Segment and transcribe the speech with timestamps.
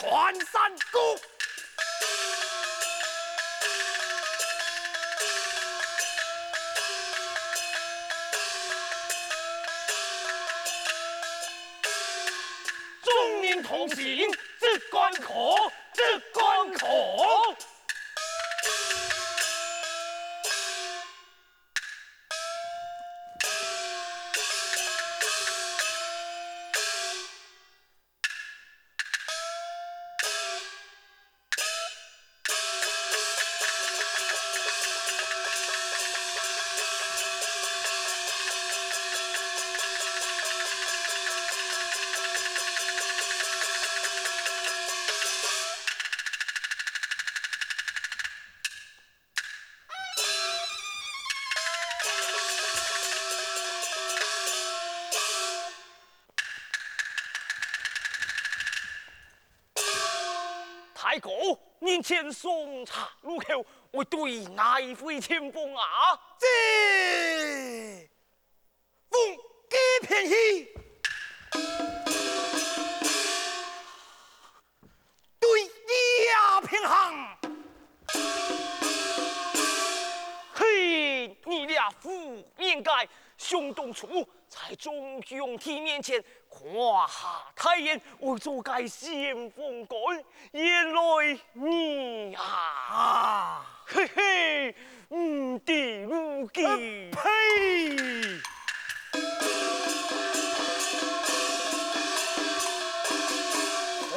[0.00, 1.18] 传山过。
[13.02, 14.30] 众人同行，
[61.98, 65.82] 您前送茶入口，我对哪一位前锋啊？
[66.38, 66.46] 这
[69.10, 69.18] 奉
[69.68, 70.68] 鸡偏喜，
[75.40, 75.64] 对
[76.28, 77.36] 呀偏行。
[80.54, 86.24] 嘿，你俩不应该兄当初在中央体面前。
[86.98, 90.20] 华夏太爷，我做介先锋官，
[90.50, 94.74] 原来你啊，啊嘿嘿，
[95.10, 97.20] 唔敌如今，呸！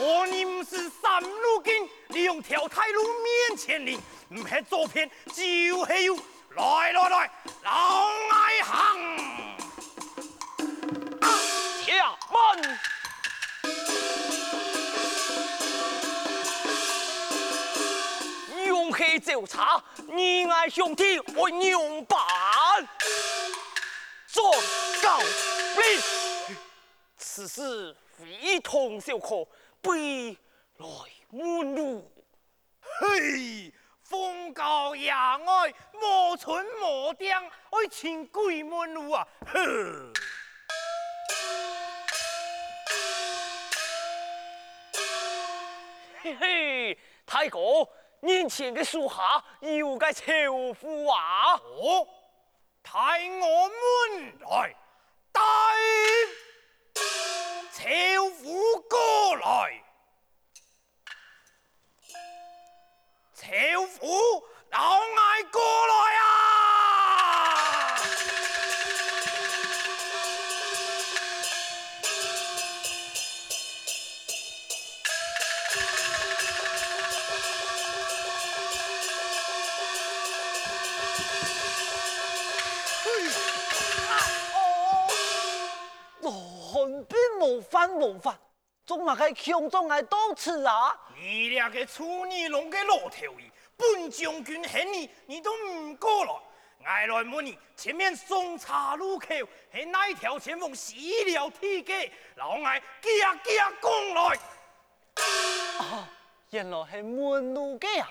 [0.00, 3.98] 我你唔是三路军，利用条太路面前嚟，
[4.30, 6.16] 唔系左偏就系右，
[6.56, 7.30] 来来来，
[7.62, 8.08] 老
[19.40, 22.18] 勇气就差，你爱兄弟我勇板，
[24.26, 24.52] 做
[25.02, 26.02] 高令。
[27.16, 29.46] 此事非同小可，
[29.80, 30.36] 必
[30.76, 30.86] 来
[31.30, 32.10] 满路。
[32.82, 33.72] 嘿，
[34.02, 39.26] 风高野外，莫村莫店，爱请鬼满路啊！
[39.46, 40.12] 呵。
[46.22, 47.88] 嘿嘿，太公，
[48.22, 51.54] 年前的属下有个樵夫啊！
[51.54, 52.06] 哦，
[52.82, 54.76] 太我们来
[55.32, 55.40] 带
[57.72, 59.82] 樵夫过来，
[63.32, 64.06] 樵夫
[64.70, 66.19] 老爱过来啊！
[87.40, 88.38] 无犯无犯，
[88.84, 90.94] 总嘛该强壮来多次啊！
[91.16, 93.42] 你俩个处女龙的老头子，
[93.76, 96.32] 本将军恨你，你都唔过来。
[96.80, 99.26] 我来问你，前面送茶路口
[99.72, 101.92] 系哪一条前锋死了体格？
[102.36, 104.38] 老爱家家讲来。
[105.78, 106.08] 啊，
[106.50, 108.06] 原来系门路嘅啊！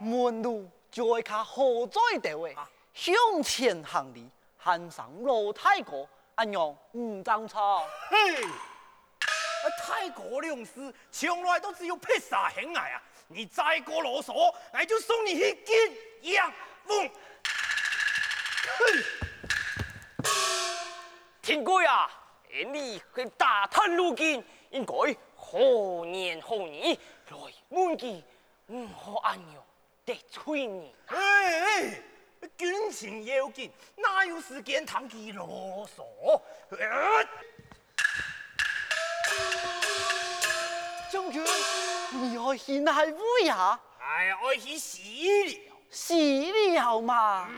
[0.00, 2.56] 嗯，门路就会卡好在地位，
[2.98, 3.14] 向
[3.44, 6.06] 前行礼，喊上老太公。
[6.34, 7.78] 安阳五张茶，
[8.10, 8.44] 嘿，
[9.80, 13.02] 太过两事，从来都只有披萨很爱啊！
[13.28, 15.76] 你再过啰嗦，我就送你一件
[16.22, 16.52] 洋
[16.84, 16.92] 服。
[18.78, 18.84] 嘿，
[21.40, 22.10] 天贵啊，
[22.72, 24.94] 你去大探路径，应该
[25.36, 26.98] 何年何月
[27.30, 27.36] 来
[27.68, 28.24] 满记，
[28.66, 29.64] 唔好安阳
[30.04, 30.92] 得罪你。
[31.06, 32.02] 哎哎。
[32.56, 36.04] 军情要紧，哪有时间谈起啰嗦？
[41.10, 41.42] 将军，
[42.12, 43.80] 你爱去哪位呀？
[43.98, 47.48] 哎呀，爱去西了，西了嘛。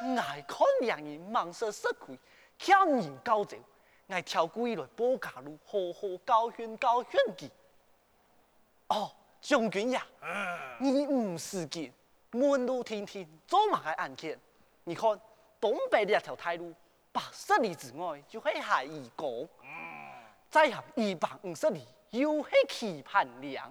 [0.00, 2.18] 爱、嗯、看两人忙说失气，
[2.58, 3.56] 欠人高走，
[4.08, 7.50] 爱跳过一来报家路，好好教训教训佢。
[8.88, 9.10] 哦，
[9.44, 10.02] 将军呀，
[10.78, 11.92] 你唔使惊，
[12.30, 14.40] 门路亭亭，做乜嘅案件？
[14.84, 15.20] 你看
[15.60, 16.72] 东北呢一条大路，
[17.12, 19.46] 八十里之外就系海义沟，
[20.48, 23.70] 再行一百五十里又系棋盘梁，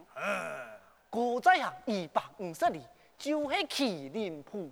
[1.09, 2.79] 过再行一百五十里
[3.17, 4.69] 就系麒麟铺。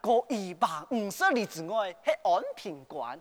[0.00, 3.20] 过一百五十里之外系安平关，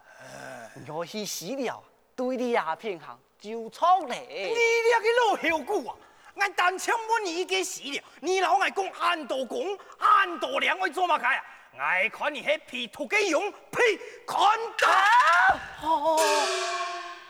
[0.87, 1.83] 我去死了，
[2.15, 4.47] 对你也偏行就错嘞。
[4.47, 5.95] 你这个老小姑啊，
[6.35, 11.43] 俺单枪问你一个死了，你老爱讲俺多公、俺多两位做乜开啊？
[11.77, 13.97] 爱看你系皮土嘅用呸
[14.27, 14.37] 看
[14.77, 15.87] 到。
[15.87, 16.19] 哦，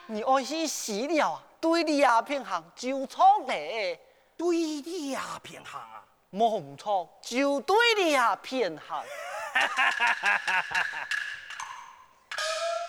[0.08, 4.00] 你爱去死了，对你也偏行就错嘞。
[4.36, 6.04] 对你也偏行啊？
[6.32, 9.04] 冇唔错，就对你也偏行。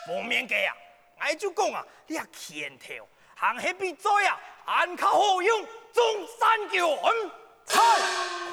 [0.06, 0.74] 方面嘅啊，
[1.20, 3.06] 我就讲啊，你啊牵头，
[3.36, 6.04] 行起比赛啊，按卡好用，中
[6.38, 7.30] 山桥安，
[7.66, 7.82] 菜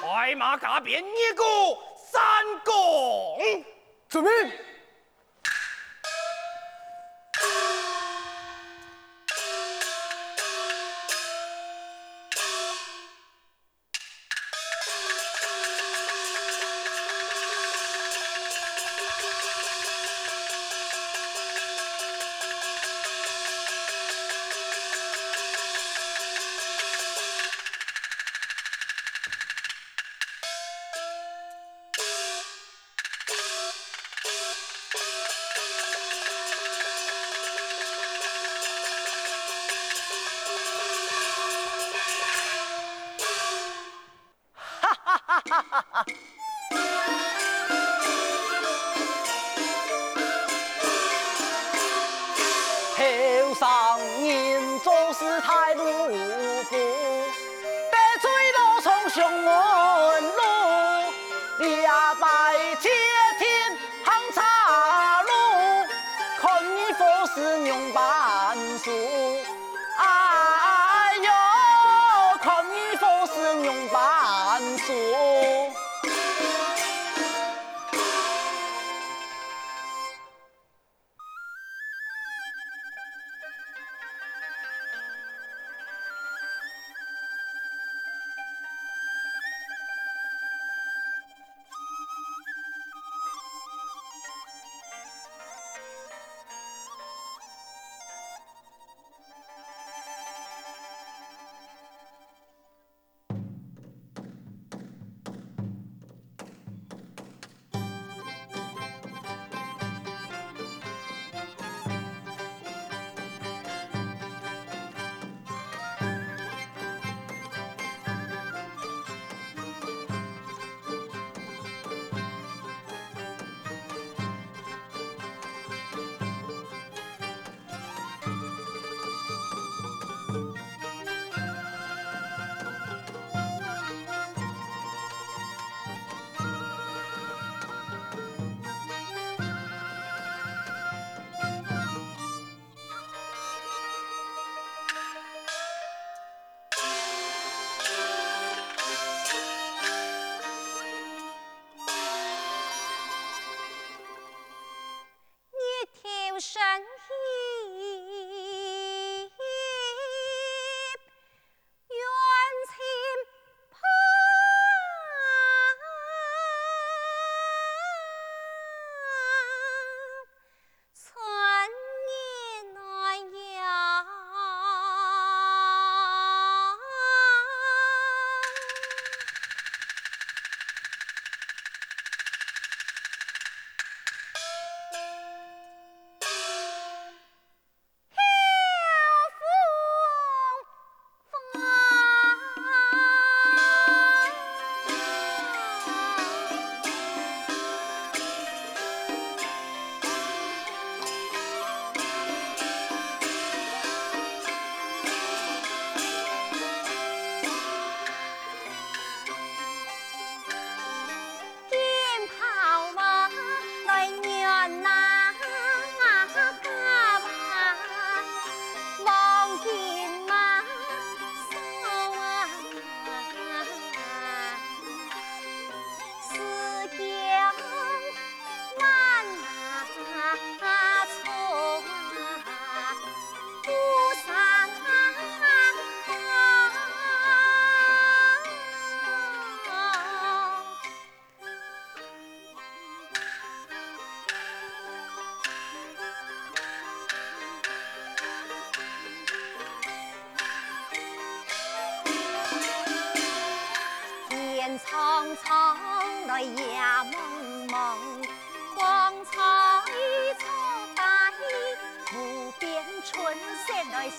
[0.00, 1.44] 快马加鞭一个
[2.10, 2.22] 三
[2.64, 3.64] 公，
[4.08, 4.30] 准备。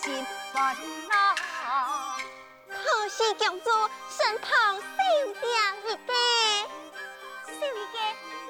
[0.02, 0.76] 心烦
[1.10, 1.14] 恼。
[2.68, 3.70] 可惜公主
[4.10, 5.44] 身旁少了
[5.86, 6.14] 一个，
[7.46, 7.98] 少一个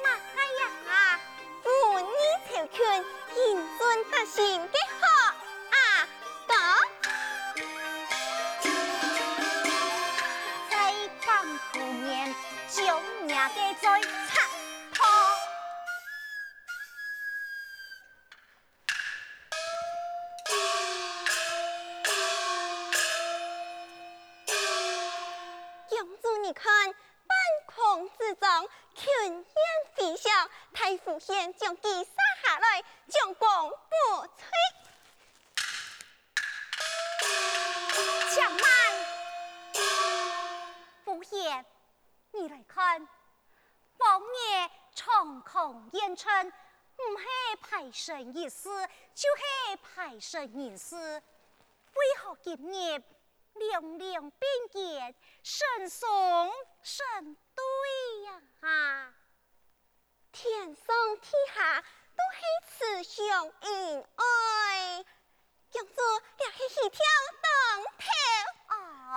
[0.03, 0.63] 嘛哎呀，
[1.63, 1.65] 妇
[1.99, 2.11] 女
[2.49, 2.77] 求全，
[3.33, 3.37] 谨
[3.77, 3.81] 遵
[4.11, 4.37] 得行
[4.71, 5.03] 的好
[5.71, 5.75] 啊
[6.47, 6.51] 哥。
[10.69, 10.73] 再
[11.25, 11.27] 讲
[11.71, 11.73] 苦
[12.05, 12.11] 言，
[12.69, 12.77] 将
[13.25, 13.83] 命嘅罪
[31.57, 32.11] 将其杀
[32.43, 34.41] 下来，将功补炊。
[38.33, 38.61] 且慢，
[41.03, 41.65] 傅显，
[42.31, 43.07] 你来看，
[43.97, 51.21] 王爷长空烟尘，唔系排神意思，就是排神意思。
[51.93, 53.03] 为何今日
[53.53, 57.63] 两两并肩，神送神对
[58.23, 58.41] 呀？
[58.61, 59.13] 啊，
[60.43, 60.85] 天上
[61.21, 65.05] 天下都是慈祥恩爱，
[65.71, 65.95] 公主
[66.37, 66.99] 你去戏跳
[67.41, 67.47] 当
[67.97, 68.03] 头
[68.67, 69.15] 啊！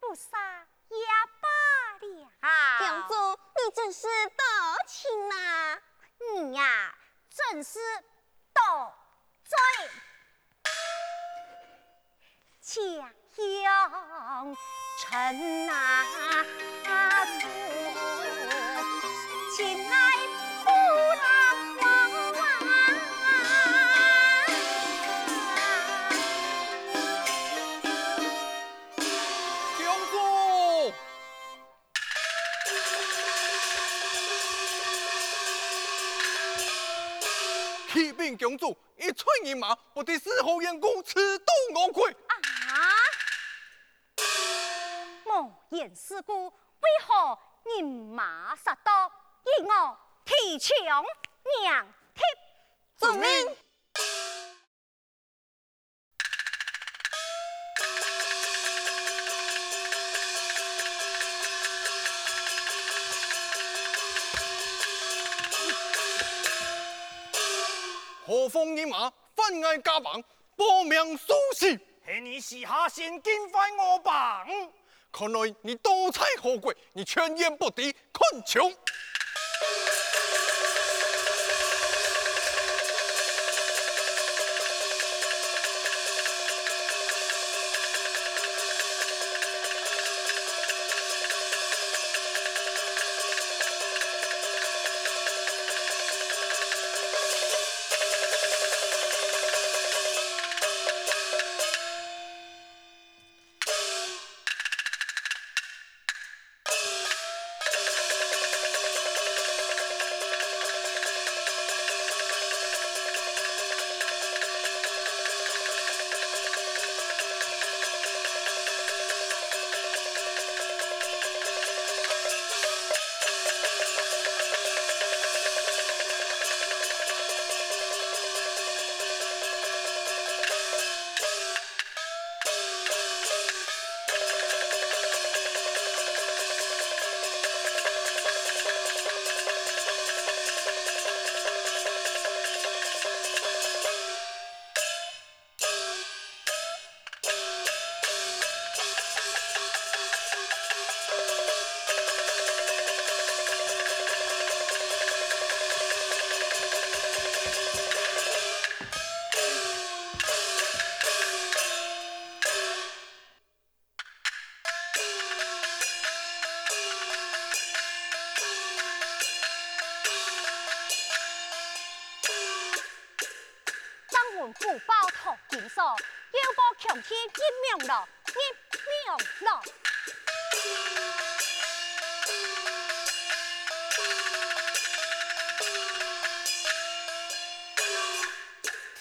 [0.00, 0.96] 不杀也
[1.42, 1.48] 罢
[2.00, 2.08] 了。
[2.78, 3.12] 公主，
[3.56, 4.42] 你真是多
[4.86, 5.78] 情啊！
[6.18, 6.94] 你呀，
[7.28, 7.78] 真是
[8.54, 8.94] 多
[9.44, 9.54] 嘴。
[12.62, 13.12] 家
[15.12, 15.76] 乡城啊，
[17.38, 17.46] 处，
[19.54, 19.94] 亲爱
[20.64, 20.70] 不
[21.20, 22.72] 能忘啊！
[30.10, 30.16] 公，
[37.92, 42.16] 启禀公主，一寸一马，不敌四后援军，此度我亏。
[45.72, 50.76] 言四顾，为何人马杀到，而我提枪
[51.62, 52.22] 娘贴？
[52.96, 53.56] 遵命。
[68.26, 70.22] 何方人马，犯案家榜，
[70.54, 71.80] 报名苏醒。
[72.04, 74.46] 是你私下先进犯我榜，
[75.12, 78.74] 看来你多才可贵，你全言不敌，困穷。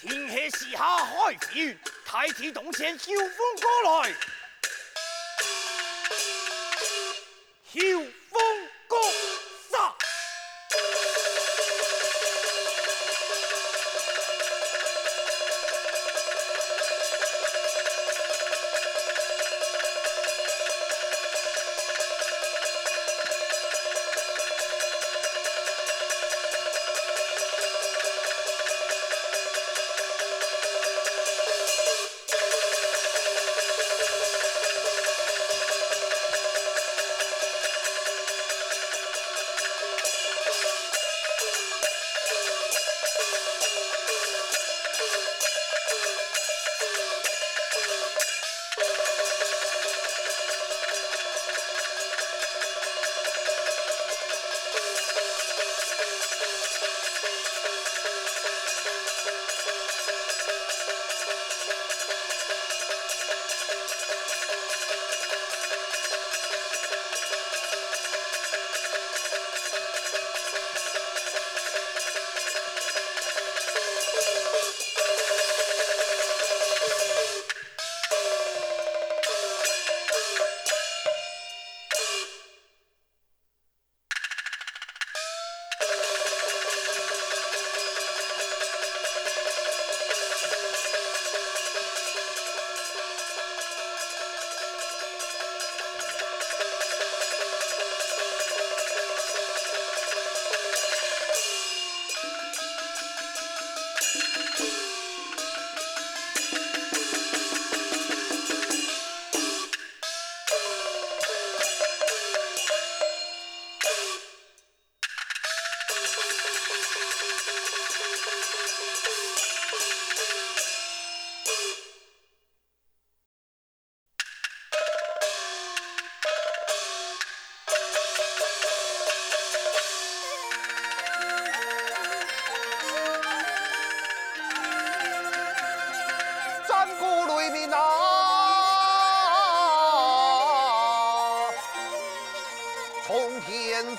[0.02, 3.30] 天黑时下开飞，太子洞前秋风
[3.62, 4.12] 过来，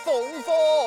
[0.04, 0.81] 风火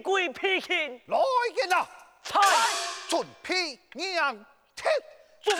[0.00, 1.18] 公，天归披肩，来
[1.56, 1.88] 人啊！
[2.22, 2.40] 菜
[3.08, 4.34] 准批娘
[4.74, 4.92] 天。
[5.42, 5.56] 准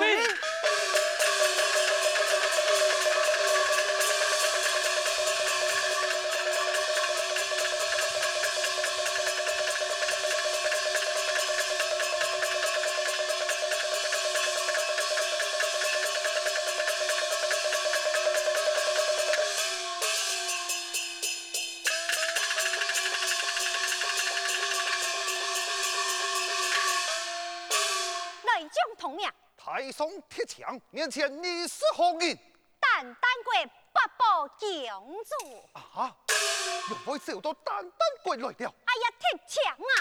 [30.96, 32.38] 面前你是何人？
[32.80, 33.52] 单单国
[33.92, 35.68] 八宝公主。
[35.74, 36.16] 啊！
[36.88, 38.74] 又会受到单单归来了。
[38.86, 39.92] 哎呀，铁强啊！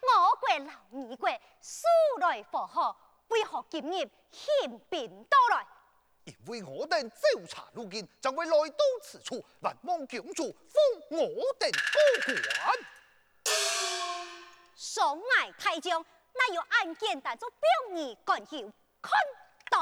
[0.00, 1.28] 我国老二国
[1.60, 1.86] 素
[2.20, 2.96] 来和好，
[3.28, 5.66] 为何今日宪兵到来？
[6.24, 11.18] 因为我等调查路径，将会来到此处，难望公主封我
[11.58, 12.78] 等过关。
[14.74, 16.02] 上崖太将，
[16.34, 17.60] 那有案件当作表
[17.92, 19.12] 你，更有看
[19.70, 19.80] 到。